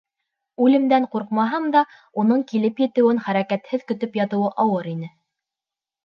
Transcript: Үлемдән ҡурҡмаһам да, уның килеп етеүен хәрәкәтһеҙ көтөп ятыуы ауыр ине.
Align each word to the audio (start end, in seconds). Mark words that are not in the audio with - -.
Үлемдән 0.67 1.03
ҡурҡмаһам 1.15 1.67
да, 1.75 1.83
уның 2.23 2.39
килеп 2.51 2.81
етеүен 2.83 3.19
хәрәкәтһеҙ 3.27 3.83
көтөп 3.91 4.17
ятыуы 4.21 4.49
ауыр 4.65 4.89
ине. 4.93 5.11